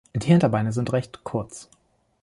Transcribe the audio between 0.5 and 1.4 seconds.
sind recht